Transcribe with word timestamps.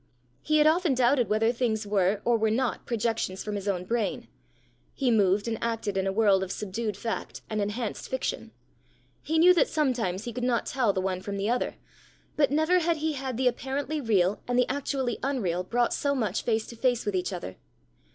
He 0.41 0.57
had 0.57 0.65
often 0.65 0.95
doubted 0.95 1.29
whether 1.29 1.51
things 1.51 1.85
were 1.85 2.21
or 2.25 2.35
were 2.35 2.49
not 2.49 2.87
projections 2.87 3.43
from 3.43 3.53
his 3.53 3.67
own 3.67 3.85
brain; 3.85 4.27
he 4.95 5.11
moved 5.11 5.47
and 5.47 5.59
acted 5.61 5.95
in 5.95 6.07
a 6.07 6.11
world 6.11 6.41
of 6.41 6.51
subdued 6.51 6.97
fact 6.97 7.41
and 7.51 7.61
enhanced 7.61 8.09
fiction; 8.09 8.49
he 9.21 9.37
knew 9.37 9.53
that 9.53 9.67
sometimes 9.67 10.23
he 10.23 10.33
could 10.33 10.43
not 10.43 10.65
tell 10.65 10.91
the 10.91 11.01
one 11.01 11.21
from 11.21 11.37
the 11.37 11.51
other; 11.51 11.75
but 12.35 12.49
never 12.49 12.79
had 12.79 12.97
he 12.97 13.13
had 13.13 13.37
the 13.37 13.47
apparently 13.47 14.01
real 14.01 14.41
and 14.47 14.57
the 14.57 14.67
actually 14.67 15.19
unreal 15.21 15.63
brought 15.63 15.93
so 15.93 16.15
much 16.15 16.41
face 16.41 16.65
to 16.65 16.75
face 16.75 17.05
with 17.05 17.13
each 17.13 17.31
other! 17.31 17.57